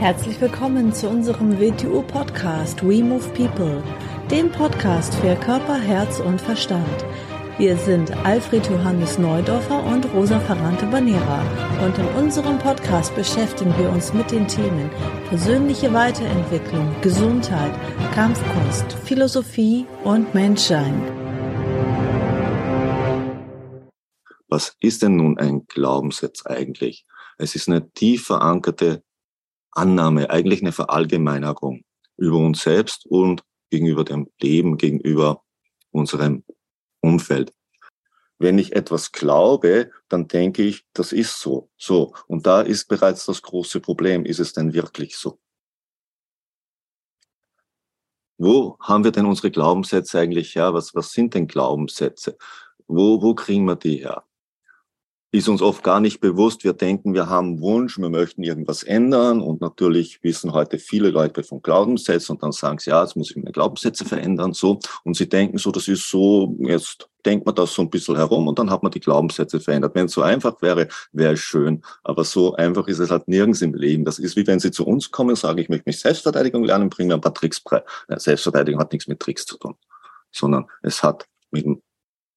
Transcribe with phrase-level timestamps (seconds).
[0.00, 3.82] Herzlich willkommen zu unserem WTU-Podcast We Move People,
[4.30, 7.04] dem Podcast für Körper, Herz und Verstand.
[7.58, 11.42] Wir sind Alfred Johannes Neudorfer und Rosa Ferrante Banera
[11.84, 14.88] und in unserem Podcast beschäftigen wir uns mit den Themen
[15.28, 17.78] persönliche Weiterentwicklung, Gesundheit,
[18.14, 21.02] Kampfkunst, Philosophie und Menschsein.
[24.48, 27.04] Was ist denn nun ein Glaubenssatz eigentlich?
[27.36, 29.02] Es ist eine tief verankerte
[29.72, 31.84] Annahme, eigentlich eine Verallgemeinerung
[32.16, 35.42] über uns selbst und gegenüber dem Leben, gegenüber
[35.90, 36.44] unserem
[37.00, 37.52] Umfeld.
[38.38, 41.70] Wenn ich etwas glaube, dann denke ich, das ist so.
[41.76, 42.14] So.
[42.26, 44.24] Und da ist bereits das große Problem.
[44.24, 45.38] Ist es denn wirklich so?
[48.38, 50.72] Wo haben wir denn unsere Glaubenssätze eigentlich her?
[50.72, 52.38] Was, was sind denn Glaubenssätze?
[52.86, 54.24] Wo, wo kriegen wir die her?
[55.32, 56.64] Ist uns oft gar nicht bewusst.
[56.64, 61.44] Wir denken, wir haben Wunsch, wir möchten irgendwas ändern und natürlich wissen heute viele Leute
[61.44, 64.80] von Glaubenssätzen und dann sagen sie, ja, jetzt muss ich meine Glaubenssätze verändern, so.
[65.04, 68.48] Und sie denken so, das ist so, jetzt denkt man das so ein bisschen herum
[68.48, 69.94] und dann hat man die Glaubenssätze verändert.
[69.94, 71.82] Wenn es so einfach wäre, wäre es schön.
[72.02, 74.04] Aber so einfach ist es halt nirgends im Leben.
[74.04, 76.90] Das ist wie wenn Sie zu uns kommen und sagen, ich möchte mich Selbstverteidigung lernen,
[76.90, 77.84] bringen mir ein paar Tricks bei.
[78.08, 79.76] Selbstverteidigung hat nichts mit Tricks zu tun,
[80.32, 81.82] sondern es hat mit dem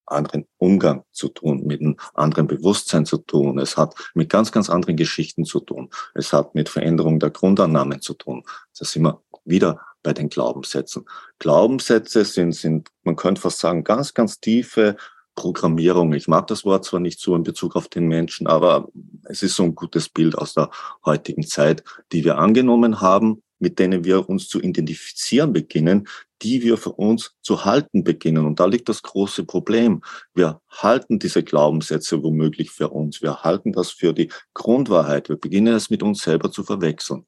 [0.06, 3.58] anderen Umgang zu tun, mit einem anderen Bewusstsein zu tun.
[3.58, 5.90] Es hat mit ganz, ganz anderen Geschichten zu tun.
[6.14, 8.42] Es hat mit Veränderung der Grundannahmen zu tun.
[8.78, 11.06] Das sind wir wieder bei den Glaubenssätzen.
[11.38, 14.96] Glaubenssätze sind, sind, man könnte fast sagen, ganz, ganz tiefe
[15.34, 16.12] Programmierung.
[16.12, 18.88] Ich mag das Wort zwar nicht so in Bezug auf den Menschen, aber
[19.24, 20.70] es ist so ein gutes Bild aus der
[21.04, 21.82] heutigen Zeit,
[22.12, 26.06] die wir angenommen haben, mit denen wir uns zu identifizieren beginnen,
[26.42, 28.44] die wir für uns zu halten beginnen.
[28.44, 30.02] Und da liegt das große Problem.
[30.34, 33.22] Wir halten diese Glaubenssätze womöglich für uns.
[33.22, 35.30] Wir halten das für die Grundwahrheit.
[35.30, 37.24] Wir beginnen es mit uns selber zu verwechseln.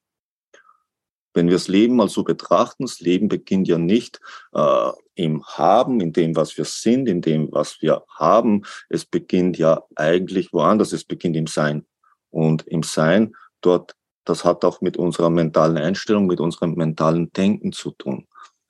[1.33, 4.21] Wenn wir das Leben mal so betrachten, das Leben beginnt ja nicht
[4.53, 8.63] äh, im Haben, in dem, was wir sind, in dem, was wir haben.
[8.91, 10.93] Es beginnt ja eigentlich woanders.
[10.93, 11.87] Es beginnt im Sein.
[12.29, 17.73] Und im Sein, dort, das hat auch mit unserer mentalen Einstellung, mit unserem mentalen Denken
[17.73, 18.27] zu tun.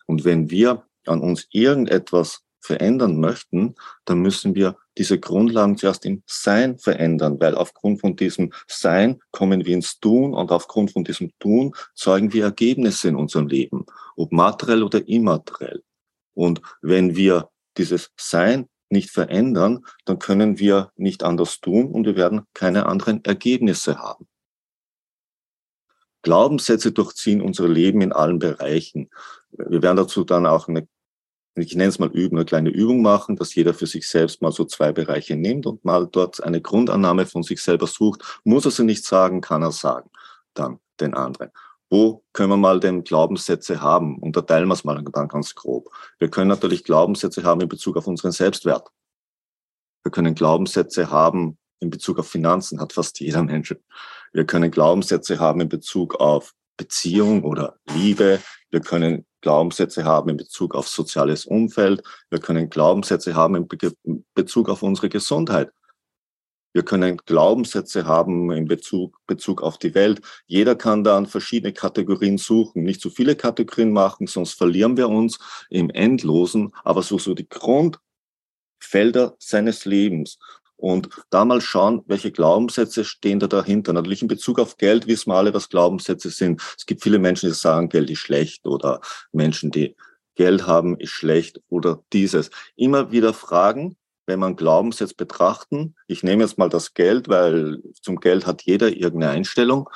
[0.06, 3.74] Und wenn wir an uns irgendetwas verändern möchten,
[4.04, 9.64] dann müssen wir diese Grundlagen zuerst im Sein verändern, weil aufgrund von diesem Sein kommen
[9.64, 14.32] wir ins Tun und aufgrund von diesem Tun zeugen wir Ergebnisse in unserem Leben, ob
[14.32, 15.82] materiell oder immateriell.
[16.34, 22.16] Und wenn wir dieses Sein nicht verändern, dann können wir nicht anders tun und wir
[22.16, 24.26] werden keine anderen Ergebnisse haben.
[26.26, 29.10] Glaubenssätze durchziehen unser Leben in allen Bereichen.
[29.52, 30.88] Wir werden dazu dann auch eine,
[31.54, 34.50] ich nenne es mal üben, eine kleine Übung machen, dass jeder für sich selbst mal
[34.50, 38.40] so zwei Bereiche nimmt und mal dort eine Grundannahme von sich selber sucht.
[38.42, 40.10] Muss er sie nicht sagen, kann er sagen,
[40.52, 41.52] dann den anderen.
[41.90, 44.18] Wo können wir mal denn Glaubenssätze haben?
[44.18, 45.88] Unterteilen wir es mal dann ganz grob.
[46.18, 48.90] Wir können natürlich Glaubenssätze haben in Bezug auf unseren Selbstwert.
[50.02, 53.74] Wir können Glaubenssätze haben in Bezug auf Finanzen, hat fast jeder Mensch.
[54.32, 58.40] Wir können Glaubenssätze haben in Bezug auf Beziehung oder Liebe.
[58.70, 62.02] Wir können Glaubenssätze haben in Bezug auf soziales Umfeld.
[62.30, 65.70] Wir können Glaubenssätze haben in Bezug auf unsere Gesundheit.
[66.72, 70.20] Wir können Glaubenssätze haben in Bezug, Bezug auf die Welt.
[70.46, 72.82] Jeder kann dann verschiedene Kategorien suchen.
[72.82, 75.38] Nicht zu viele Kategorien machen, sonst verlieren wir uns
[75.70, 76.74] im Endlosen.
[76.84, 80.38] Aber so, so die Grundfelder seines Lebens
[80.76, 83.92] und da mal schauen, welche Glaubenssätze stehen da dahinter.
[83.92, 86.62] Natürlich in Bezug auf Geld wissen wir alle, was Glaubenssätze sind.
[86.76, 89.00] Es gibt viele Menschen, die sagen, Geld ist schlecht oder
[89.32, 89.96] Menschen, die
[90.34, 92.50] Geld haben, ist schlecht oder dieses.
[92.76, 95.94] Immer wieder fragen, wenn man Glaubenssätze betrachten.
[96.08, 99.88] Ich nehme jetzt mal das Geld, weil zum Geld hat jeder irgendeine Einstellung.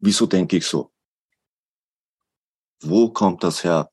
[0.00, 0.90] Wieso denke ich so?
[2.80, 3.90] Wo kommt das her?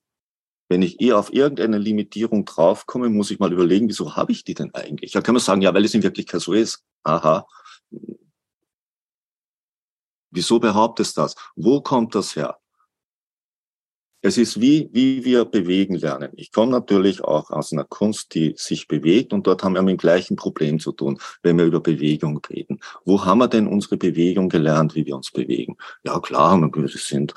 [0.68, 4.56] Wenn ich eher auf irgendeine Limitierung draufkomme, muss ich mal überlegen, wieso habe ich die
[4.56, 5.12] denn eigentlich?
[5.12, 6.84] Da kann man sagen, ja, weil es in Wirklichkeit so ist.
[7.03, 7.48] Aha.
[10.31, 11.36] Wieso behauptest das?
[11.56, 12.60] Wo kommt das her?
[14.22, 16.31] Es ist wie, wie wir bewegen lernen.
[16.36, 19.92] Ich komme natürlich auch aus einer Kunst, die sich bewegt und dort haben wir mit
[19.92, 22.80] dem gleichen Problem zu tun, wenn wir über Bewegung reden.
[23.04, 25.78] Wo haben wir denn unsere Bewegung gelernt, wie wir uns bewegen?
[26.04, 27.36] Ja, klar, wir sind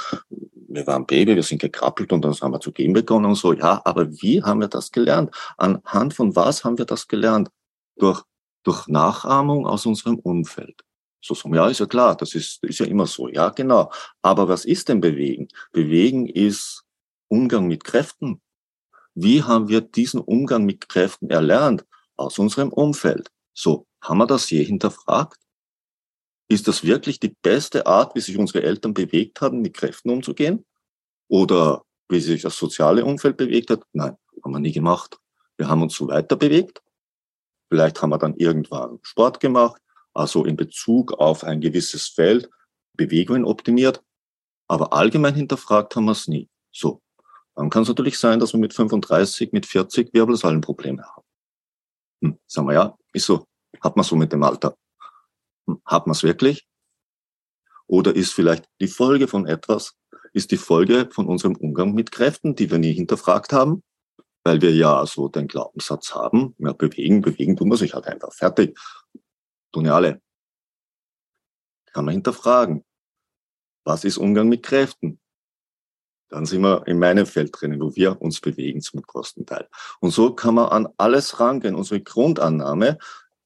[0.68, 3.52] wir waren Baby, wir sind gekrabbelt und dann haben wir zu gehen begonnen und so.
[3.52, 5.34] Ja, aber wie haben wir das gelernt?
[5.56, 7.48] Anhand von was haben wir das gelernt?
[7.96, 8.22] Durch,
[8.62, 10.82] durch Nachahmung aus unserem Umfeld.
[11.20, 13.28] So, so, ja, ist ja klar, das ist, ist ja immer so.
[13.28, 13.90] Ja, genau.
[14.22, 15.48] Aber was ist denn Bewegen?
[15.72, 16.84] Bewegen ist
[17.28, 18.40] Umgang mit Kräften.
[19.14, 21.84] Wie haben wir diesen Umgang mit Kräften erlernt?
[22.16, 23.30] Aus unserem Umfeld.
[23.52, 25.40] So, haben wir das je hinterfragt?
[26.48, 30.64] Ist das wirklich die beste Art, wie sich unsere Eltern bewegt haben, mit Kräften umzugehen?
[31.28, 33.82] Oder wie sich das soziale Umfeld bewegt hat?
[33.92, 35.18] Nein, haben wir nie gemacht.
[35.58, 36.80] Wir haben uns so weiter bewegt.
[37.68, 39.82] Vielleicht haben wir dann irgendwann Sport gemacht,
[40.14, 42.48] also in Bezug auf ein gewisses Feld
[42.94, 44.02] Bewegungen optimiert.
[44.68, 46.48] Aber allgemein hinterfragt haben wir es nie.
[46.72, 47.02] So.
[47.54, 51.24] Dann kann es natürlich sein, dass wir mit 35, mit 40 Wirbelsäulenprobleme haben.
[52.22, 53.46] Hm, sagen wir ja, ist so.
[53.80, 54.76] Hat man so mit dem Alter.
[55.84, 56.66] Hat man es wirklich?
[57.86, 59.96] Oder ist vielleicht die Folge von etwas,
[60.32, 63.82] ist die Folge von unserem Umgang mit Kräften, die wir nie hinterfragt haben,
[64.44, 68.32] weil wir ja so den Glaubenssatz haben, ja, bewegen, bewegen tun wir sich halt einfach
[68.32, 68.78] fertig.
[69.72, 70.20] Tun ja alle.
[71.92, 72.84] Kann man hinterfragen.
[73.84, 75.18] Was ist Umgang mit Kräften?
[76.28, 79.66] Dann sind wir in meinem Feld drinnen, wo wir uns bewegen zum größten Teil.
[80.00, 81.74] Und so kann man an alles rangehen.
[81.74, 82.98] Unsere Grundannahme,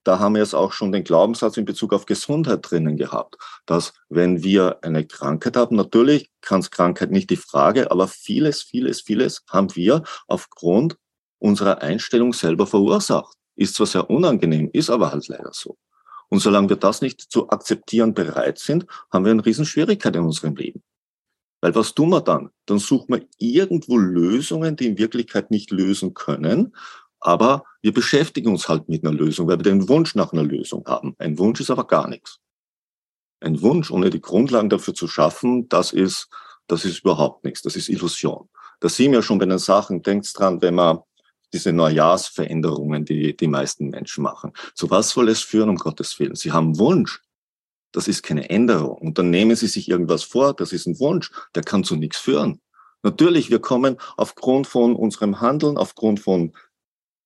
[0.05, 3.93] da haben wir jetzt auch schon den Glaubenssatz in Bezug auf Gesundheit drinnen gehabt, dass
[4.09, 9.01] wenn wir eine Krankheit haben, natürlich kann es Krankheit nicht die Frage, aber vieles, vieles,
[9.01, 10.97] vieles haben wir aufgrund
[11.39, 13.37] unserer Einstellung selber verursacht.
[13.55, 15.77] Ist zwar sehr unangenehm, ist aber halt leider so.
[16.29, 20.57] Und solange wir das nicht zu akzeptieren bereit sind, haben wir eine Riesenschwierigkeit in unserem
[20.57, 20.83] Leben.
[21.61, 22.51] Weil was tun wir dann?
[22.67, 26.75] Dann suchen wir irgendwo Lösungen, die in Wirklichkeit nicht lösen können,
[27.21, 30.85] aber wir beschäftigen uns halt mit einer Lösung, weil wir den Wunsch nach einer Lösung
[30.87, 31.15] haben.
[31.19, 32.39] Ein Wunsch ist aber gar nichts.
[33.41, 36.29] Ein Wunsch, ohne die Grundlagen dafür zu schaffen, das ist,
[36.69, 37.63] das ist überhaupt nichts.
[37.63, 38.49] Das ist Illusion.
[38.79, 40.03] Da sehen wir schon bei den Sachen.
[40.03, 41.01] Denkt dran, wenn man
[41.53, 44.53] diese Neujahrsveränderungen, die die meisten Menschen machen.
[44.75, 46.37] Zu was soll es führen, um Gottes Willen?
[46.37, 47.21] Sie haben Wunsch.
[47.91, 48.97] Das ist keine Änderung.
[48.97, 50.55] Und dann nehmen Sie sich irgendwas vor.
[50.55, 51.31] Das ist ein Wunsch.
[51.55, 52.61] Der kann zu nichts führen.
[53.03, 56.53] Natürlich, wir kommen aufgrund von unserem Handeln, aufgrund von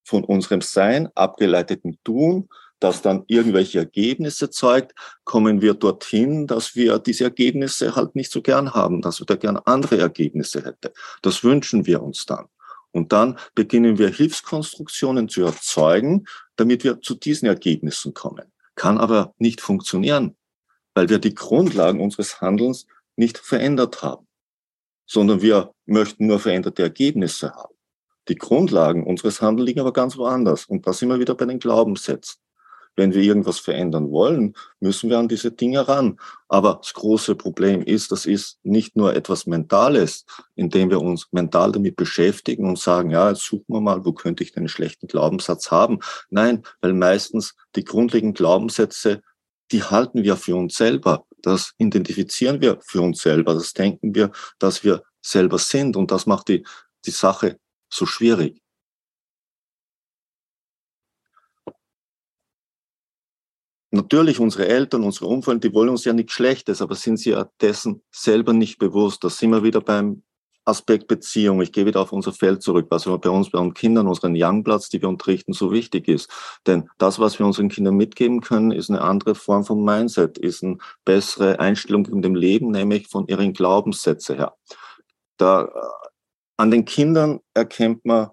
[0.07, 2.49] von unserem Sein, abgeleiteten Tun,
[2.79, 4.95] das dann irgendwelche Ergebnisse zeigt,
[5.25, 9.35] kommen wir dorthin, dass wir diese Ergebnisse halt nicht so gern haben, dass wir da
[9.35, 10.93] gern andere Ergebnisse hätte.
[11.23, 12.47] Das wünschen wir uns dann.
[12.93, 18.53] Und dann beginnen wir Hilfskonstruktionen zu erzeugen, damit wir zu diesen Ergebnissen kommen.
[18.75, 20.37] Kann aber nicht funktionieren,
[20.95, 22.87] weil wir die Grundlagen unseres Handelns
[23.17, 24.27] nicht verändert haben,
[25.07, 27.76] sondern wir möchten nur veränderte Ergebnisse haben.
[28.29, 30.67] Die Grundlagen unseres Handelns liegen aber ganz woanders.
[30.67, 32.41] Und da sind wir wieder bei den Glaubenssätzen.
[32.99, 36.19] Wenn wir irgendwas verändern wollen, müssen wir an diese Dinge ran.
[36.49, 40.25] Aber das große Problem ist, das ist nicht nur etwas Mentales,
[40.55, 44.43] indem wir uns mental damit beschäftigen und sagen, ja, jetzt suchen wir mal, wo könnte
[44.43, 45.99] ich denn einen schlechten Glaubenssatz haben?
[46.31, 49.21] Nein, weil meistens die grundlegenden Glaubenssätze,
[49.73, 51.27] die halten wir für uns selber.
[51.43, 53.53] Das identifizieren wir für uns selber.
[53.53, 55.97] Das denken wir, dass wir selber sind.
[55.97, 56.65] Und das macht die,
[57.05, 58.61] die Sache so schwierig?
[63.93, 67.49] Natürlich, unsere Eltern, unsere Umfeld, die wollen uns ja nichts Schlechtes, aber sind sie ja
[67.61, 69.25] dessen selber nicht bewusst.
[69.25, 70.23] Da sind wir wieder beim
[70.67, 71.63] Aspekt Beziehung.
[71.63, 74.89] Ich gehe wieder auf unser Feld zurück, was bei uns, bei unseren Kindern, unseren Youngplatz,
[74.89, 76.29] die wir unterrichten, so wichtig ist.
[76.67, 80.65] Denn das, was wir unseren Kindern mitgeben können, ist eine andere Form von Mindset, ist
[80.65, 84.57] eine bessere Einstellung in dem Leben, nämlich von ihren Glaubenssätzen her.
[85.37, 85.69] Da
[86.57, 88.31] an den Kindern erkennt man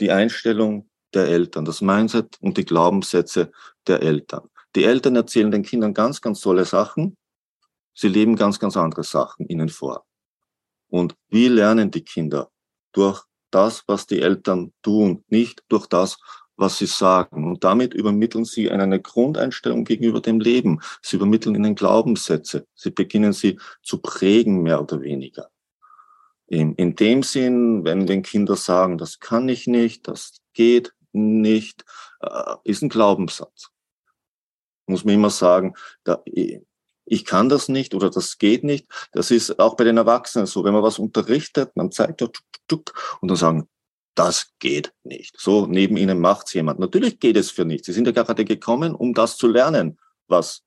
[0.00, 3.52] die Einstellung der Eltern, das Mindset und die Glaubenssätze
[3.86, 4.48] der Eltern.
[4.74, 7.16] Die Eltern erzählen den Kindern ganz, ganz tolle Sachen.
[7.94, 10.06] Sie leben ganz, ganz andere Sachen ihnen vor.
[10.88, 12.50] Und wie lernen die Kinder?
[12.92, 16.18] Durch das, was die Eltern tun, nicht durch das,
[16.56, 17.46] was sie sagen.
[17.46, 20.80] Und damit übermitteln sie eine Grundeinstellung gegenüber dem Leben.
[21.02, 22.66] Sie übermitteln ihnen Glaubenssätze.
[22.74, 25.50] Sie beginnen sie zu prägen, mehr oder weniger.
[26.52, 31.86] In, in dem Sinn, wenn, wenn Kinder sagen, das kann ich nicht, das geht nicht,
[32.20, 33.70] äh, ist ein Glaubenssatz.
[34.86, 35.72] Muss man immer sagen,
[36.04, 38.86] da, ich kann das nicht oder das geht nicht.
[39.12, 40.62] Das ist auch bei den Erwachsenen so.
[40.62, 42.22] Wenn man was unterrichtet, man zeigt
[42.68, 42.92] tuk,
[43.22, 43.68] und dann sagen,
[44.14, 45.40] das geht nicht.
[45.40, 46.78] So, neben ihnen macht's jemand.
[46.78, 47.86] Natürlich geht es für nichts.
[47.86, 50.64] Sie sind ja gerade gekommen, um das zu lernen, was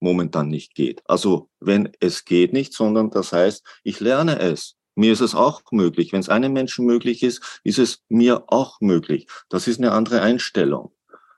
[0.00, 1.02] momentan nicht geht.
[1.04, 4.78] Also, wenn es geht nicht, sondern das heißt, ich lerne es.
[4.94, 6.12] Mir ist es auch möglich.
[6.12, 9.26] Wenn es einem Menschen möglich ist, ist es mir auch möglich.
[9.48, 10.92] Das ist eine andere Einstellung.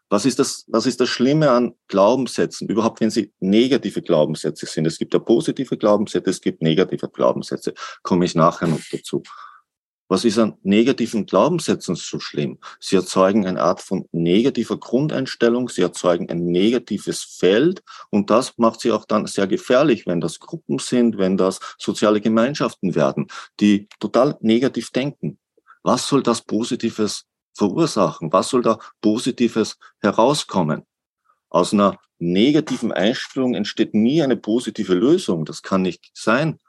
[0.08, 2.68] Was ist das, was ist das Schlimme an Glaubenssätzen?
[2.68, 4.86] Überhaupt, wenn sie negative Glaubenssätze sind.
[4.86, 7.74] Es gibt ja positive Glaubenssätze, es gibt negative Glaubenssätze.
[8.02, 9.22] Komme ich nachher noch dazu.
[10.08, 12.58] Was ist an negativen Glaubenssätzen so schlimm?
[12.78, 18.80] Sie erzeugen eine Art von negativer Grundeinstellung, sie erzeugen ein negatives Feld und das macht
[18.80, 23.26] sie auch dann sehr gefährlich, wenn das Gruppen sind, wenn das soziale Gemeinschaften werden,
[23.58, 25.38] die total negativ denken.
[25.82, 28.32] Was soll das Positives verursachen?
[28.32, 30.82] Was soll da Positives herauskommen?
[31.48, 35.44] Aus einer negativen Einstellung entsteht nie eine positive Lösung.
[35.44, 36.60] Das kann nicht sein.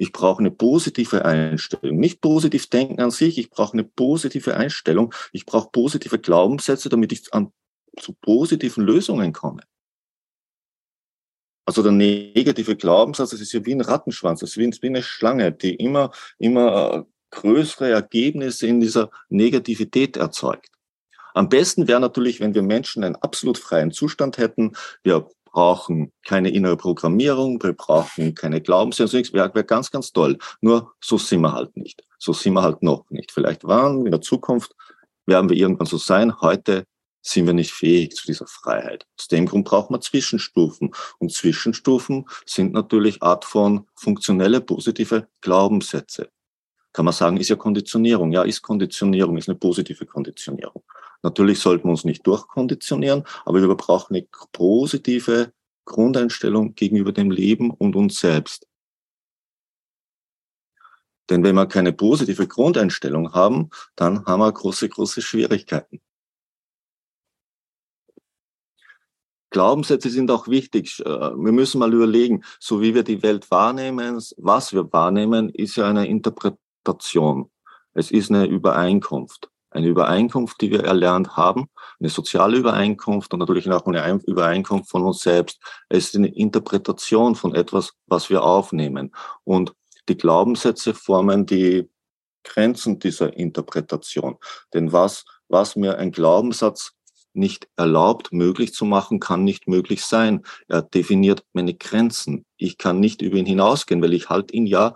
[0.00, 1.98] Ich brauche eine positive Einstellung.
[1.98, 5.12] Nicht positiv denken an sich, ich brauche eine positive Einstellung.
[5.32, 7.52] Ich brauche positive Glaubenssätze, damit ich an,
[7.98, 9.62] zu positiven Lösungen komme.
[11.66, 15.52] Also der negative Glaubenssatz, das ist ja wie ein Rattenschwanz, das ist wie eine Schlange,
[15.52, 20.70] die immer, immer äh, größere Ergebnisse in dieser Negativität erzeugt.
[21.34, 24.72] Am besten wäre natürlich, wenn wir Menschen einen absolut freien Zustand hätten.
[25.02, 30.38] Wir brauchen keine innere Programmierung, wir brauchen keine Glaubenssätze, das wäre wär ganz, ganz toll.
[30.60, 32.04] Nur so sind wir halt nicht.
[32.16, 33.32] So sind wir halt noch nicht.
[33.32, 34.76] Vielleicht waren in der Zukunft,
[35.26, 36.40] werden wir irgendwann so sein.
[36.40, 36.84] Heute
[37.22, 39.04] sind wir nicht fähig zu dieser Freiheit.
[39.18, 40.92] Aus dem Grund brauchen wir Zwischenstufen.
[41.18, 46.28] Und Zwischenstufen sind natürlich Art von funktionelle, positive Glaubenssätze.
[46.92, 48.30] Kann man sagen, ist ja Konditionierung.
[48.30, 50.84] Ja, ist Konditionierung, ist eine positive Konditionierung.
[51.22, 55.52] Natürlich sollten wir uns nicht durchkonditionieren, aber wir brauchen eine positive
[55.84, 58.66] Grundeinstellung gegenüber dem Leben und uns selbst.
[61.28, 66.00] Denn wenn wir keine positive Grundeinstellung haben, dann haben wir große, große Schwierigkeiten.
[69.50, 71.00] Glaubenssätze sind auch wichtig.
[71.00, 75.76] Äh, wir müssen mal überlegen, so wie wir die Welt wahrnehmen, was wir wahrnehmen, ist
[75.76, 77.50] ja eine Interpretation.
[77.94, 81.68] Es ist eine Übereinkunft eine Übereinkunft, die wir erlernt haben,
[82.00, 85.60] eine soziale Übereinkunft und natürlich auch eine Übereinkunft von uns selbst.
[85.88, 89.12] Es ist eine Interpretation von etwas, was wir aufnehmen.
[89.44, 89.74] Und
[90.08, 91.88] die Glaubenssätze formen die
[92.44, 94.36] Grenzen dieser Interpretation.
[94.72, 96.92] Denn was, was mir ein Glaubenssatz
[97.34, 100.44] nicht erlaubt, möglich zu machen, kann nicht möglich sein.
[100.66, 102.44] Er definiert meine Grenzen.
[102.56, 104.94] Ich kann nicht über ihn hinausgehen, weil ich halt ihn ja,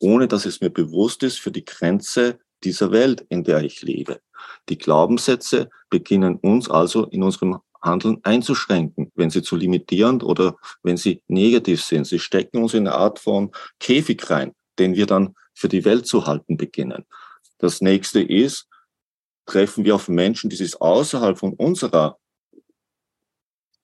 [0.00, 4.20] ohne dass es mir bewusst ist, für die Grenze dieser Welt, in der ich lebe.
[4.68, 10.96] Die Glaubenssätze beginnen uns also in unserem Handeln einzuschränken, wenn sie zu limitierend oder wenn
[10.96, 12.06] sie negativ sind.
[12.06, 16.06] Sie stecken uns in eine Art von Käfig rein, den wir dann für die Welt
[16.06, 17.04] zu halten beginnen.
[17.58, 18.68] Das nächste ist,
[19.46, 22.18] treffen wir auf Menschen, die sich außerhalb von unserer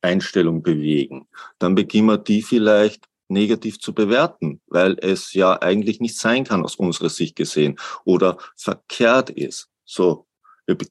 [0.02, 1.26] Einstellung bewegen.
[1.59, 6.64] Dann beginnen wir die vielleicht negativ zu bewerten, weil es ja eigentlich nicht sein kann
[6.64, 7.76] aus unserer Sicht gesehen
[8.07, 9.69] oder verkehrt ist.
[9.85, 10.26] So,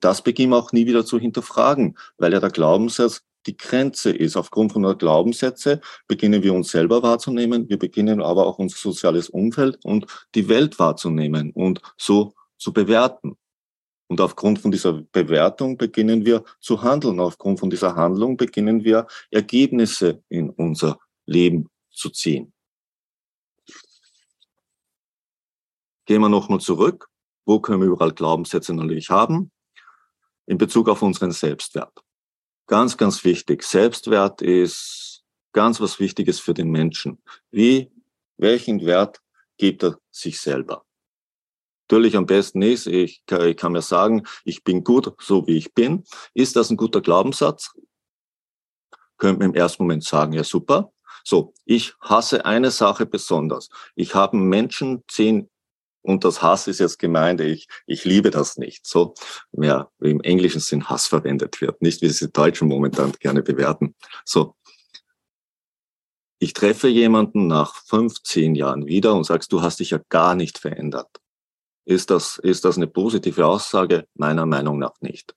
[0.01, 4.37] das beginnen wir auch nie wieder zu hinterfragen, weil ja der Glaubenssatz die Grenze ist.
[4.37, 9.29] Aufgrund von der Glaubenssätze beginnen wir uns selber wahrzunehmen, wir beginnen aber auch unser soziales
[9.29, 13.35] Umfeld und die Welt wahrzunehmen und so zu bewerten.
[14.07, 17.19] Und aufgrund von dieser Bewertung beginnen wir zu handeln.
[17.19, 22.53] Aufgrund von dieser Handlung beginnen wir Ergebnisse in unser Leben zu ziehen.
[26.05, 27.09] Gehen wir nochmal zurück.
[27.45, 29.51] Wo können wir überall Glaubenssätze natürlich haben?
[30.45, 32.03] In Bezug auf unseren Selbstwert.
[32.67, 33.63] Ganz, ganz wichtig.
[33.63, 35.23] Selbstwert ist
[35.53, 37.21] ganz was Wichtiges für den Menschen.
[37.51, 37.91] Wie,
[38.37, 39.21] welchen Wert
[39.57, 40.85] gibt er sich selber?
[41.89, 46.05] Natürlich am besten ist, ich, kann mir sagen, ich bin gut, so wie ich bin.
[46.33, 47.73] Ist das ein guter Glaubenssatz?
[49.17, 50.92] Könnte man im ersten Moment sagen, ja super.
[51.23, 53.69] So, ich hasse eine Sache besonders.
[53.95, 55.49] Ich habe Menschen zehn
[56.01, 58.85] und das Hass ist jetzt gemeint, ich, ich liebe das nicht.
[58.85, 59.13] So,
[59.53, 63.95] ja, wie im englischen Sinn Hass verwendet wird, nicht wie sie Deutschen momentan gerne bewerten.
[64.25, 64.55] So,
[66.39, 70.57] ich treffe jemanden nach 15 Jahren wieder und sagst, du hast dich ja gar nicht
[70.57, 71.07] verändert.
[71.85, 74.07] Ist das, ist das eine positive Aussage?
[74.13, 75.35] Meiner Meinung nach nicht.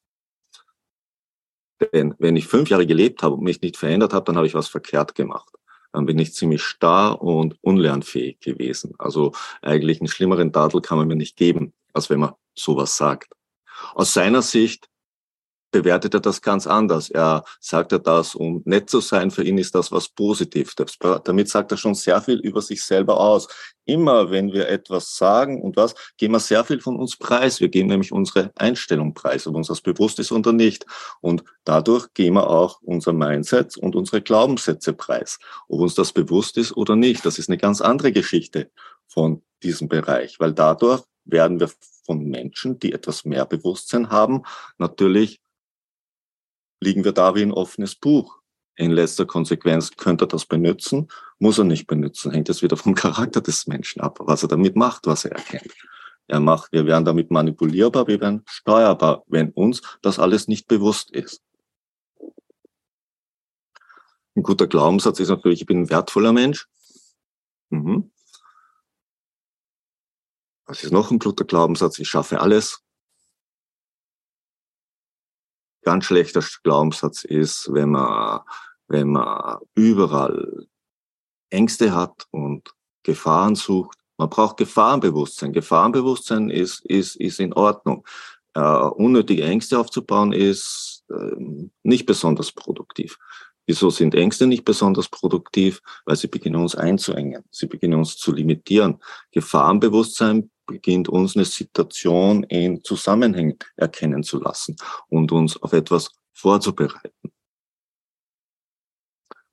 [1.93, 4.55] Denn wenn ich fünf Jahre gelebt habe und mich nicht verändert habe, dann habe ich
[4.55, 5.53] was verkehrt gemacht
[5.97, 8.93] dann bin ich ziemlich starr und unlernfähig gewesen.
[8.99, 13.33] Also eigentlich einen schlimmeren Tadel kann man mir nicht geben, als wenn man sowas sagt.
[13.95, 14.91] Aus seiner Sicht
[15.71, 17.11] bewertet er das ganz anders.
[17.11, 20.75] Er sagt er das, um nett zu sein, für ihn ist das was Positives.
[21.25, 23.49] Damit sagt er schon sehr viel über sich selber aus.
[23.85, 27.61] Immer wenn wir etwas sagen und was, geben wir sehr viel von uns preis.
[27.61, 30.87] Wir geben nämlich unsere Einstellung preis, ob uns das bewusst ist oder nicht.
[31.21, 35.39] Und dadurch geben wir auch unser Mindset und unsere Glaubenssätze preis.
[35.69, 38.71] Ob uns das bewusst ist oder nicht, das ist eine ganz andere Geschichte
[39.07, 41.71] von diesem Bereich, weil dadurch werden wir
[42.05, 44.43] von Menschen, die etwas mehr Bewusstsein haben,
[44.79, 45.41] natürlich
[46.81, 48.41] liegen wir da wie ein offenes Buch.
[48.75, 52.95] In letzter Konsequenz könnte er das benutzen, muss er nicht benutzen, hängt es wieder vom
[52.95, 55.73] Charakter des Menschen ab, was er damit macht, was er erkennt.
[56.29, 61.11] Er macht, wir werden damit manipulierbar, wir werden steuerbar, wenn uns das alles nicht bewusst
[61.11, 61.43] ist.
[64.35, 66.69] Ein guter Glaubenssatz ist natürlich, ich bin ein wertvoller Mensch.
[67.71, 68.11] Mhm.
[70.67, 71.99] Was ist noch ein guter Glaubenssatz?
[71.99, 72.83] Ich schaffe alles.
[75.87, 78.41] Ganz schlechter Glaubenssatz ist, wenn man
[78.89, 80.67] wenn man überall
[81.51, 82.75] Ängste hat und
[83.05, 83.97] Gefahren sucht.
[84.19, 85.53] Man braucht Gefahrenbewusstsein.
[85.53, 88.05] Gefahrenbewusstsein ist, ist, ist in Ordnung.
[88.55, 91.37] Äh, unnötige Ängste aufzubauen ist äh,
[91.85, 93.17] nicht besonders produktiv.
[93.67, 95.81] Wieso sind Ängste nicht besonders produktiv?
[96.05, 97.45] Weil sie beginnen uns einzuengen.
[97.53, 99.01] Sie beginnen uns zu limitieren.
[99.31, 104.77] Gefahrenbewusstsein beginnt uns eine Situation in Zusammenhängen erkennen zu lassen
[105.09, 107.33] und uns auf etwas vorzubereiten.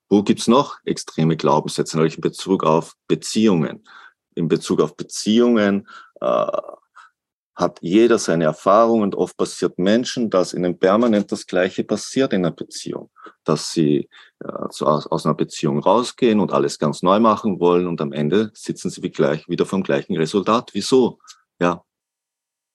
[0.09, 3.87] Wo gibt's noch extreme Glaubenssätze, nämlich in Bezug auf Beziehungen?
[4.35, 5.87] In Bezug auf Beziehungen
[6.21, 6.47] äh,
[7.55, 12.45] hat jeder seine Erfahrung und oft passiert Menschen, dass ihnen permanent das Gleiche passiert in
[12.45, 13.11] einer Beziehung.
[13.43, 18.01] Dass sie äh, aus, aus einer Beziehung rausgehen und alles ganz neu machen wollen und
[18.01, 20.71] am Ende sitzen sie wie gleich wieder vom gleichen Resultat.
[20.73, 21.19] Wieso?
[21.59, 21.83] Ja,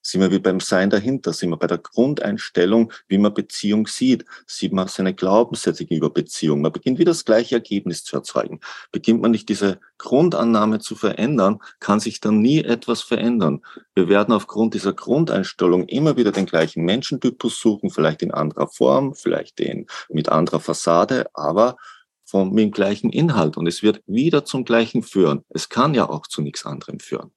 [0.02, 4.24] sind wir wie beim Sein dahinter, sind wir bei der Grundeinstellung, wie man Beziehung sieht,
[4.46, 6.60] sieht man seine Glaubenssätze gegenüber Beziehung.
[6.60, 8.60] Man beginnt wieder das gleiche Ergebnis zu erzeugen.
[8.92, 13.62] Beginnt man nicht diese Grundannahme zu verändern, kann sich dann nie etwas verändern.
[13.94, 19.14] Wir werden aufgrund dieser Grundeinstellung immer wieder den gleichen Menschentypus suchen, vielleicht in anderer Form,
[19.14, 21.76] vielleicht den mit anderer Fassade, aber
[22.24, 23.56] vom, mit dem gleichen Inhalt.
[23.56, 25.44] Und es wird wieder zum gleichen führen.
[25.48, 27.32] Es kann ja auch zu nichts anderem führen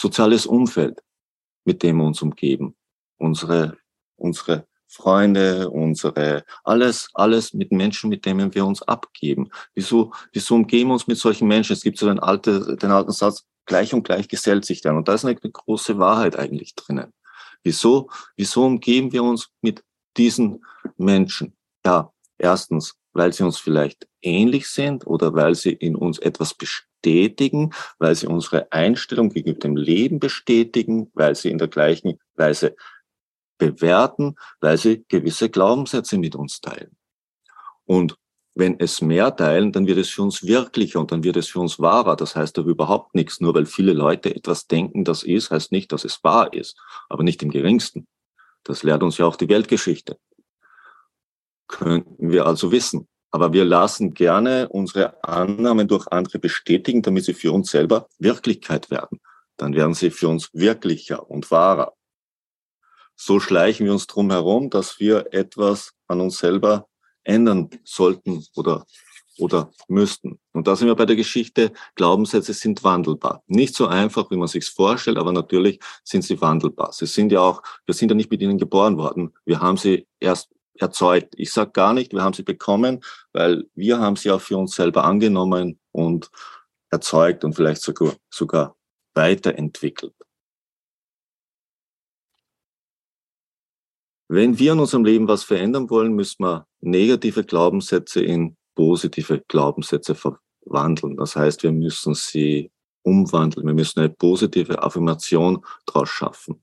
[0.00, 1.02] soziales Umfeld,
[1.64, 2.74] mit dem wir uns umgeben.
[3.18, 3.76] Unsere,
[4.16, 9.50] unsere Freunde, unsere, alles, alles mit Menschen, mit denen wir uns abgeben.
[9.74, 11.74] Wieso, wieso umgeben wir uns mit solchen Menschen?
[11.74, 14.96] Es gibt so den, alte, den alten Satz, gleich und gleich gesellt sich dann.
[14.96, 17.12] Und da ist eine, große Wahrheit eigentlich drinnen.
[17.62, 19.84] Wieso, wieso umgeben wir uns mit
[20.16, 20.64] diesen
[20.96, 21.54] Menschen?
[21.84, 26.54] Ja, erstens, weil sie uns vielleicht ähnlich sind oder weil sie in uns etwas
[27.00, 32.76] bestätigen, weil sie unsere Einstellung gegenüber dem Leben bestätigen, weil sie in der gleichen Weise
[33.58, 36.96] bewerten, weil sie gewisse Glaubenssätze mit uns teilen.
[37.84, 38.16] Und
[38.54, 41.60] wenn es mehr teilen, dann wird es für uns wirklicher und dann wird es für
[41.60, 42.16] uns wahrer.
[42.16, 43.40] Das heißt aber überhaupt nichts.
[43.40, 46.76] Nur weil viele Leute etwas denken, das ist, heißt nicht, dass es wahr ist.
[47.08, 48.06] Aber nicht im geringsten.
[48.64, 50.18] Das lehrt uns ja auch die Weltgeschichte.
[51.68, 53.08] Könnten wir also wissen.
[53.30, 58.90] Aber wir lassen gerne unsere Annahmen durch andere bestätigen, damit sie für uns selber Wirklichkeit
[58.90, 59.20] werden.
[59.56, 61.94] Dann werden sie für uns wirklicher und wahrer.
[63.14, 66.88] So schleichen wir uns drum herum, dass wir etwas an uns selber
[67.22, 68.86] ändern sollten oder,
[69.38, 70.40] oder müssten.
[70.52, 73.42] Und da sind wir bei der Geschichte, Glaubenssätze sind wandelbar.
[73.46, 76.92] Nicht so einfach, wie man sich's vorstellt, aber natürlich sind sie wandelbar.
[76.92, 79.34] Sie sind ja auch, wir sind ja nicht mit ihnen geboren worden.
[79.44, 80.48] Wir haben sie erst
[80.80, 81.34] erzeugt.
[81.36, 83.00] Ich sage gar nicht, wir haben sie bekommen,
[83.32, 86.30] weil wir haben sie auch für uns selber angenommen und
[86.90, 88.76] erzeugt und vielleicht sogar, sogar
[89.14, 90.14] weiterentwickelt.
[94.28, 100.14] Wenn wir in unserem Leben was verändern wollen, müssen wir negative Glaubenssätze in positive Glaubenssätze
[100.14, 101.16] verwandeln.
[101.16, 102.70] Das heißt, wir müssen sie
[103.02, 103.66] umwandeln.
[103.66, 106.62] Wir müssen eine positive Affirmation daraus schaffen.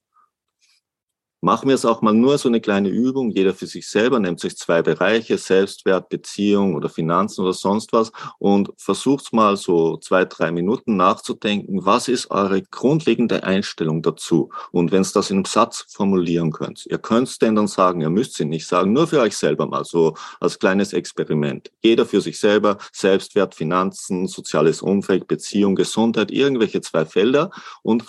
[1.42, 4.40] Machen wir es auch mal nur so eine kleine Übung, jeder für sich selber, nehmt
[4.40, 10.26] sich zwei Bereiche, Selbstwert, Beziehung oder Finanzen oder sonst was und versucht mal so zwei,
[10.26, 14.50] drei Minuten nachzudenken, was ist eure grundlegende Einstellung dazu?
[14.72, 18.02] Und wenn es das in einem Satz formulieren könnt, ihr könnt es denn dann sagen,
[18.02, 21.72] ihr müsst sie nicht sagen, nur für euch selber mal so als kleines Experiment.
[21.84, 27.52] Jeder für sich selber, Selbstwert, Finanzen, soziales Umfeld, Beziehung, Gesundheit, irgendwelche zwei Felder
[27.84, 28.06] und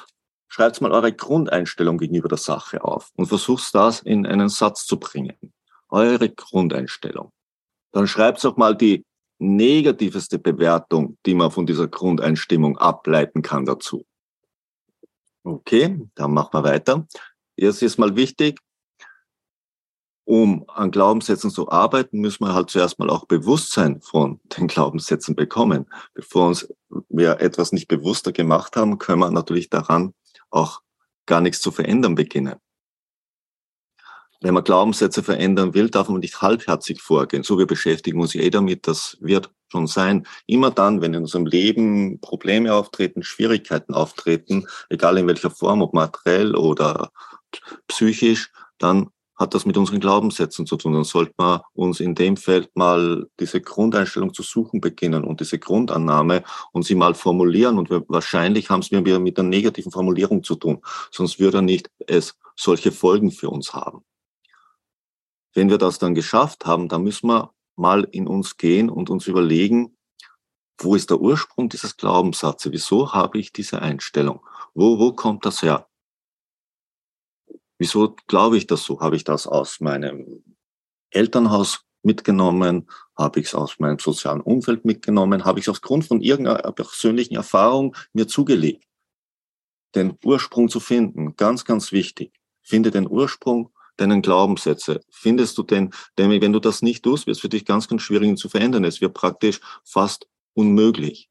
[0.48, 4.98] schreibt mal eure Grundeinstellung gegenüber der Sache auf und versucht das in einen Satz zu
[4.98, 5.36] bringen.
[5.88, 7.32] Eure Grundeinstellung.
[7.92, 9.04] Dann schreibt auch mal die
[9.38, 14.04] negativeste Bewertung, die man von dieser Grundeinstimmung ableiten kann dazu.
[15.44, 17.06] Okay, dann machen wir weiter.
[17.56, 18.60] Jetzt ist mal wichtig,
[20.24, 25.34] um an Glaubenssätzen zu arbeiten, müssen wir halt zuerst mal auch Bewusstsein von den Glaubenssätzen
[25.34, 25.86] bekommen.
[26.12, 26.68] Bevor uns
[27.08, 30.12] wir etwas nicht bewusster gemacht haben, können wir natürlich daran
[30.50, 30.80] auch
[31.26, 32.56] gar nichts zu verändern beginnen.
[34.40, 37.42] Wenn man Glaubenssätze verändern will, darf man nicht halbherzig vorgehen.
[37.42, 40.26] So, wir beschäftigen uns eh damit, das wird schon sein.
[40.46, 45.92] Immer dann, wenn in unserem Leben Probleme auftreten, Schwierigkeiten auftreten, egal in welcher Form, ob
[45.92, 47.10] materiell oder
[47.88, 50.94] psychisch, dann hat das mit unseren Glaubenssätzen zu tun.
[50.94, 55.58] Dann sollte man uns in dem Feld mal diese Grundeinstellung zu suchen beginnen und diese
[55.58, 57.78] Grundannahme und sie mal formulieren.
[57.78, 60.82] Und wir, wahrscheinlich haben es wir mit einer negativen Formulierung zu tun.
[61.12, 64.02] Sonst würde nicht es solche Folgen für uns haben.
[65.54, 69.28] Wenn wir das dann geschafft haben, dann müssen wir mal in uns gehen und uns
[69.28, 69.96] überlegen,
[70.80, 72.70] wo ist der Ursprung dieses Glaubenssatzes?
[72.72, 74.40] Wieso habe ich diese Einstellung?
[74.74, 75.87] Wo, wo kommt das her?
[77.78, 79.00] Wieso glaube ich das so?
[79.00, 80.42] Habe ich das aus meinem
[81.10, 82.90] Elternhaus mitgenommen?
[83.16, 85.44] Habe ich es aus meinem sozialen Umfeld mitgenommen?
[85.44, 88.84] Habe ich es aufgrund von irgendeiner persönlichen Erfahrung mir zugelegt?
[89.94, 92.32] Den Ursprung zu finden, ganz, ganz wichtig.
[92.62, 95.00] Finde den Ursprung deinen Glaubenssätze.
[95.10, 98.02] Findest du den, denn wenn du das nicht tust, wird es für dich ganz, ganz
[98.02, 98.84] schwierig ihn zu verändern.
[98.84, 101.30] Es wird praktisch fast unmöglich.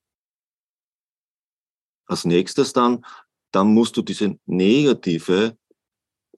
[2.06, 3.06] Als nächstes dann,
[3.52, 5.58] dann musst du diese negative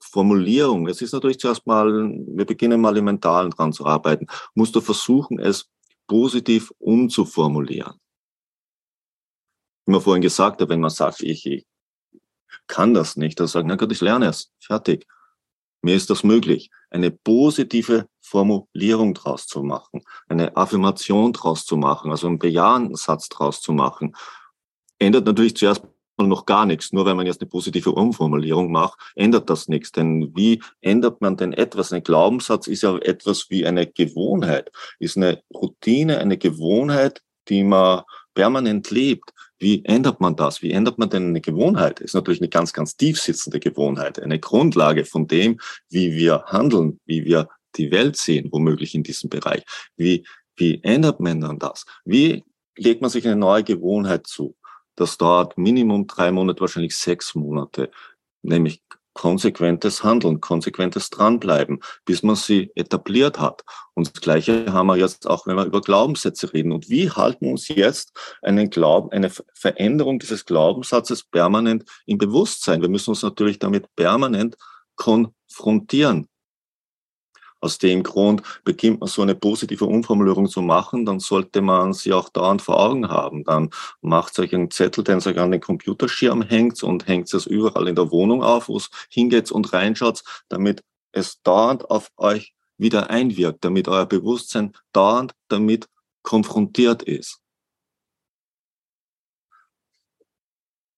[0.00, 4.74] Formulierung, es ist natürlich zuerst mal, wir beginnen mal im Mentalen dran zu arbeiten, musst
[4.74, 5.68] du versuchen, es
[6.06, 7.94] positiv umzuformulieren.
[9.86, 11.66] Wie man vorhin gesagt hat, wenn man sagt, ich, ich
[12.66, 15.06] kann das nicht, dann sagen, na gut, ich lerne es, fertig.
[15.82, 22.10] Mir ist das möglich, eine positive Formulierung draus zu machen, eine Affirmation draus zu machen,
[22.10, 24.14] also einen bejahenden Satz draus zu machen.
[24.98, 25.82] Ändert natürlich zuerst
[26.28, 26.92] noch gar nichts.
[26.92, 29.92] Nur weil man jetzt eine positive Umformulierung macht, ändert das nichts.
[29.92, 31.92] Denn wie ändert man denn etwas?
[31.92, 38.02] Ein Glaubenssatz ist ja etwas wie eine Gewohnheit, ist eine Routine, eine Gewohnheit, die man
[38.34, 39.30] permanent lebt.
[39.58, 40.62] Wie ändert man das?
[40.62, 42.00] Wie ändert man denn eine Gewohnheit?
[42.00, 46.98] Ist natürlich eine ganz, ganz tief sitzende Gewohnheit, eine Grundlage von dem, wie wir handeln,
[47.04, 49.62] wie wir die Welt sehen, womöglich in diesem Bereich.
[49.96, 51.84] Wie, wie ändert man dann das?
[52.04, 52.44] Wie
[52.76, 54.56] legt man sich eine neue Gewohnheit zu?
[55.00, 57.90] Das dauert Minimum drei Monate, wahrscheinlich sechs Monate,
[58.42, 58.82] nämlich
[59.14, 63.64] konsequentes Handeln, konsequentes Dranbleiben, bis man sie etabliert hat.
[63.94, 66.70] Und das Gleiche haben wir jetzt auch, wenn wir über Glaubenssätze reden.
[66.72, 72.82] Und wie halten uns jetzt einen Glauben, eine Veränderung dieses Glaubenssatzes permanent im Bewusstsein?
[72.82, 74.58] Wir müssen uns natürlich damit permanent
[74.96, 76.28] konfrontieren.
[77.60, 82.12] Aus dem Grund beginnt man so eine positive Umformulierung zu machen, dann sollte man sie
[82.12, 83.44] auch dauernd vor Augen haben.
[83.44, 83.70] Dann
[84.00, 87.96] macht euch einen Zettel, den euch an den Computerschirm hängt und hängt es überall in
[87.96, 93.64] der Wohnung auf, wo es hingeht und reinschaut, damit es dauernd auf euch wieder einwirkt,
[93.64, 95.88] damit euer Bewusstsein dauernd damit
[96.22, 97.40] konfrontiert ist.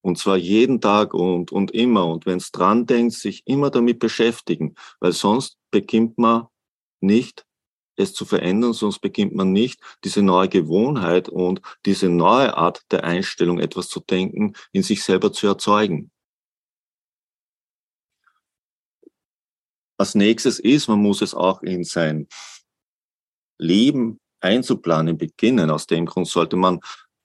[0.00, 2.06] Und zwar jeden Tag und, und immer.
[2.06, 6.48] Und wenn es dran denkt, sich immer damit beschäftigen, weil sonst beginnt man
[7.02, 7.44] nicht,
[7.96, 13.04] es zu verändern, sonst beginnt man nicht, diese neue Gewohnheit und diese neue Art der
[13.04, 16.10] Einstellung, etwas zu denken, in sich selber zu erzeugen.
[19.98, 22.26] Als nächstes ist, man muss es auch in sein
[23.58, 25.70] Leben einzuplanen beginnen.
[25.70, 26.80] Aus dem Grund sollte man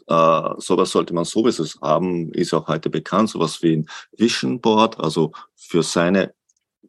[0.07, 4.99] äh, sowas sollte man sowieso haben, ist auch heute bekannt, sowas wie ein Vision Board,
[4.99, 6.33] also für seine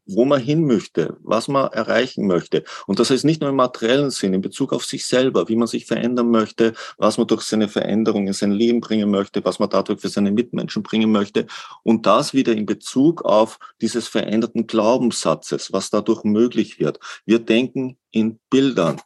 [0.09, 2.65] wo man hin möchte, was man erreichen möchte.
[2.87, 5.69] Und das heißt nicht nur im materiellen Sinn, in Bezug auf sich selber, wie man
[5.69, 9.69] sich verändern möchte, was man durch seine Veränderung in sein Leben bringen möchte, was man
[9.69, 11.47] dadurch für seine Mitmenschen bringen möchte.
[11.83, 16.99] Und das wieder in Bezug auf dieses veränderten Glaubenssatzes, was dadurch möglich wird.
[17.27, 19.01] Wir denken in Bildern.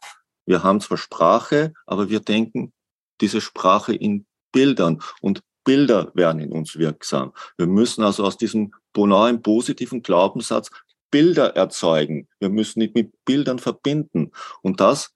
[0.45, 2.71] Wir haben zwar Sprache, aber wir denken
[3.19, 5.01] diese Sprache in Bildern.
[5.21, 7.33] Und Bilder werden in uns wirksam.
[7.57, 10.69] Wir müssen also aus diesem neuen positiven Glaubenssatz
[11.13, 12.27] Bilder erzeugen.
[12.39, 14.31] Wir müssen nicht mit Bildern verbinden.
[14.63, 15.13] Und das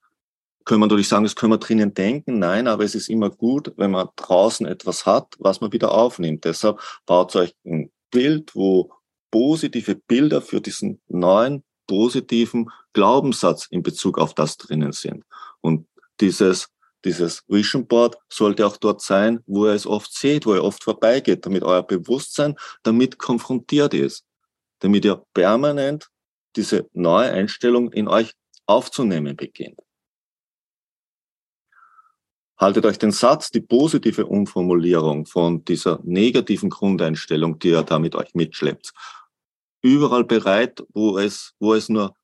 [0.63, 2.37] können wir natürlich sagen, das können wir drinnen denken.
[2.37, 6.45] Nein, aber es ist immer gut, wenn man draußen etwas hat, was man wieder aufnimmt.
[6.45, 8.91] Deshalb baut euch ein Bild, wo
[9.31, 15.23] positive Bilder für diesen neuen positiven Glaubenssatz in Bezug auf das drinnen sind.
[15.61, 15.87] Und
[16.21, 16.67] dieses
[17.05, 20.83] dieses Vision Board sollte auch dort sein, wo ihr es oft seht, wo ihr oft
[20.83, 24.26] vorbeigeht, damit euer Bewusstsein damit konfrontiert ist
[24.79, 26.09] damit ihr permanent
[26.55, 28.33] diese neue Einstellung in euch
[28.65, 29.79] aufzunehmen beginnt.
[32.57, 38.15] Haltet euch den Satz, die positive Umformulierung von dieser negativen Grundeinstellung, die ihr da mit
[38.15, 38.93] euch mitschleppt,
[39.83, 42.15] überall bereit, wo es, wo es nur,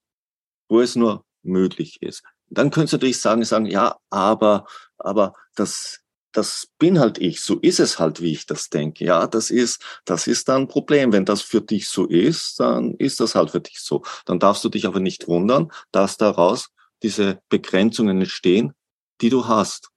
[0.70, 2.24] wo es nur möglich ist.
[2.50, 4.66] Dann könnt ihr natürlich sagen, sagen, ja, aber,
[4.98, 6.03] aber das,
[6.34, 9.06] das bin halt ich, so ist es halt, wie ich das denke.
[9.06, 11.14] Ja, das ist, das ist dann ein Problem.
[11.14, 14.04] Wenn das für dich so ist, dann ist das halt für dich so.
[14.26, 16.70] Dann darfst du dich aber nicht wundern, dass daraus
[17.04, 18.74] diese Begrenzungen entstehen,
[19.22, 19.90] die du hast.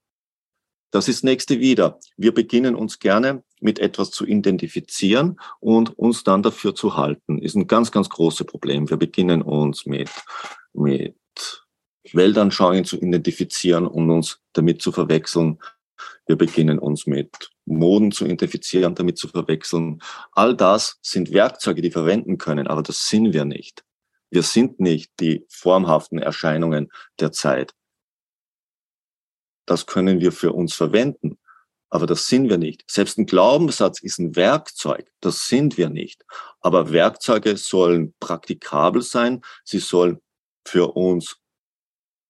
[0.90, 1.98] Das ist nächste wieder.
[2.16, 7.38] Wir beginnen uns gerne mit etwas zu identifizieren und uns dann dafür zu halten.
[7.38, 8.88] Ist ein ganz, ganz großes Problem.
[8.88, 10.10] Wir beginnen uns mit,
[10.72, 11.16] mit
[12.12, 15.58] Weltanschauungen zu identifizieren und uns damit zu verwechseln,
[16.26, 20.00] wir beginnen uns mit Moden zu identifizieren, damit zu verwechseln.
[20.32, 23.84] All das sind Werkzeuge, die wir verwenden können, aber das sind wir nicht.
[24.30, 27.74] Wir sind nicht die formhaften Erscheinungen der Zeit.
[29.66, 31.38] Das können wir für uns verwenden,
[31.90, 32.84] aber das sind wir nicht.
[32.88, 36.24] Selbst ein Glaubenssatz ist ein Werkzeug, das sind wir nicht.
[36.60, 40.20] Aber Werkzeuge sollen praktikabel sein, sie sollen
[40.64, 41.38] für uns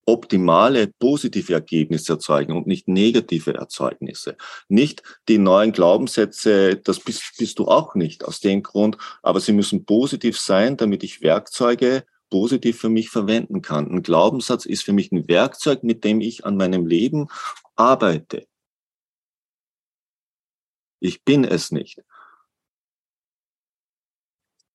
[0.06, 4.36] optimale positive Ergebnisse erzeugen und nicht negative Erzeugnisse.
[4.68, 9.52] Nicht die neuen Glaubenssätze, das bist, bist du auch nicht aus dem Grund, aber sie
[9.52, 13.90] müssen positiv sein, damit ich Werkzeuge positiv für mich verwenden kann.
[13.90, 17.28] Ein Glaubenssatz ist für mich ein Werkzeug, mit dem ich an meinem Leben
[17.76, 18.46] arbeite.
[21.00, 22.02] Ich bin es nicht.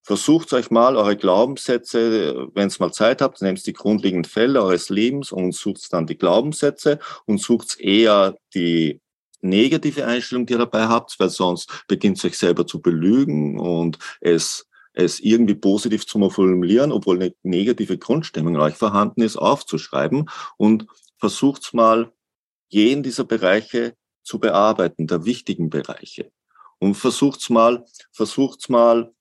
[0.03, 4.89] Versucht euch mal eure Glaubenssätze, wenn es mal Zeit habt, nehmt die grundlegenden Fälle eures
[4.89, 8.99] Lebens und sucht dann die Glaubenssätze und sucht eher die
[9.41, 13.99] negative Einstellung, die ihr dabei habt, weil sonst beginnt es euch selber zu belügen und
[14.21, 20.29] es, es irgendwie positiv zu formulieren, obwohl eine negative Grundstimmung in euch vorhanden ist, aufzuschreiben
[20.57, 20.87] und
[21.19, 22.11] versucht mal
[22.69, 26.31] jeden dieser Bereiche zu bearbeiten, der wichtigen Bereiche.
[26.79, 29.13] Und versucht's mal, versucht's mal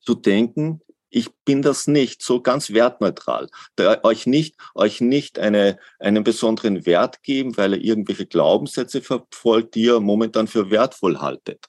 [0.00, 3.48] zu denken, ich bin das nicht, so ganz wertneutral.
[3.74, 9.74] Da euch nicht, euch nicht eine, einen besonderen Wert geben, weil ihr irgendwelche Glaubenssätze verfolgt,
[9.74, 11.66] die ihr momentan für wertvoll haltet,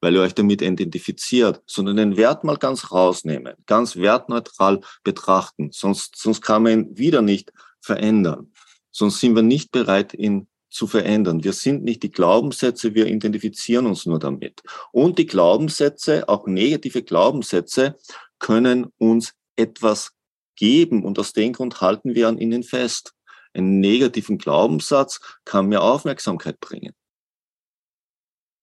[0.00, 5.70] weil ihr euch damit identifiziert, sondern den Wert mal ganz rausnehmen, ganz wertneutral betrachten.
[5.72, 8.52] Sonst, sonst kann man ihn wieder nicht verändern.
[8.92, 11.44] Sonst sind wir nicht bereit, ihn zu verändern.
[11.44, 14.62] Wir sind nicht die Glaubenssätze, wir identifizieren uns nur damit.
[14.90, 17.96] Und die Glaubenssätze, auch negative Glaubenssätze,
[18.40, 20.12] können uns etwas
[20.56, 23.14] geben und aus dem Grund halten wir an ihnen fest.
[23.52, 26.92] Einen negativen Glaubenssatz kann mir Aufmerksamkeit bringen.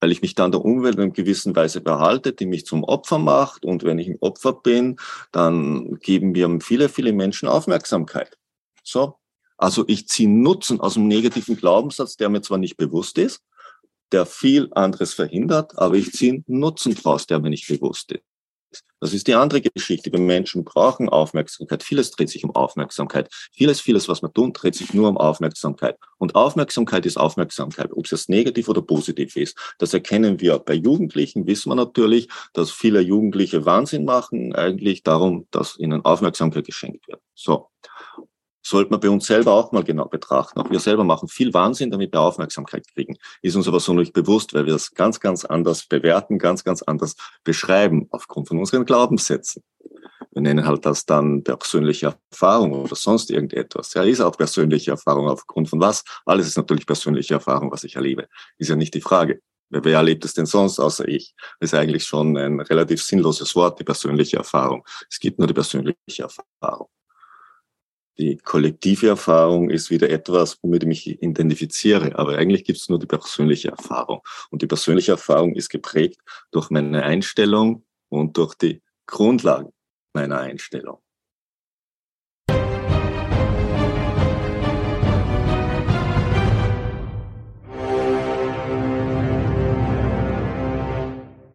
[0.01, 3.19] Weil ich mich dann der Umwelt in einer gewissen Weise behalte, die mich zum Opfer
[3.19, 3.63] macht.
[3.63, 4.97] Und wenn ich ein Opfer bin,
[5.31, 8.37] dann geben mir viele, viele Menschen Aufmerksamkeit.
[8.83, 9.20] So,
[9.61, 13.41] also ich ziehe Nutzen aus dem negativen Glaubenssatz, der mir zwar nicht bewusst ist,
[14.11, 18.23] der viel anderes verhindert, aber ich ziehe Nutzen draus, der mir nicht bewusst ist.
[18.99, 20.11] Das ist die andere Geschichte.
[20.11, 21.83] Wir Menschen brauchen Aufmerksamkeit.
[21.83, 23.29] Vieles dreht sich um Aufmerksamkeit.
[23.51, 25.97] Vieles, vieles, was wir tun, dreht sich nur um Aufmerksamkeit.
[26.17, 29.57] Und Aufmerksamkeit ist Aufmerksamkeit, ob es jetzt negativ oder positiv ist.
[29.79, 35.47] Das erkennen wir bei Jugendlichen, wissen wir natürlich, dass viele Jugendliche Wahnsinn machen, eigentlich darum,
[35.51, 37.21] dass ihnen Aufmerksamkeit geschenkt wird.
[37.33, 37.67] So
[38.71, 40.59] sollte man bei uns selber auch mal genau betrachten.
[40.59, 43.17] Auch wir selber machen viel Wahnsinn, damit wir Aufmerksamkeit kriegen.
[43.41, 46.81] Ist uns aber so nicht bewusst, weil wir es ganz, ganz anders bewerten, ganz, ganz
[46.81, 49.61] anders beschreiben, aufgrund von unseren Glaubenssätzen.
[50.31, 53.93] Wir nennen halt das dann persönliche Erfahrung oder sonst irgendetwas.
[53.93, 56.05] Ja, ist auch persönliche Erfahrung aufgrund von was?
[56.25, 58.27] Alles ist natürlich persönliche Erfahrung, was ich erlebe.
[58.57, 59.41] Ist ja nicht die Frage.
[59.69, 61.33] Wer erlebt es denn sonst außer ich?
[61.59, 64.85] Das ist eigentlich schon ein relativ sinnloses Wort, die persönliche Erfahrung.
[65.09, 66.87] Es gibt nur die persönliche Erfahrung.
[68.17, 72.17] Die kollektive Erfahrung ist wieder etwas, womit ich mich identifiziere.
[72.17, 74.21] Aber eigentlich gibt es nur die persönliche Erfahrung.
[74.49, 76.19] Und die persönliche Erfahrung ist geprägt
[76.51, 79.71] durch meine Einstellung und durch die Grundlagen
[80.13, 80.99] meiner Einstellung.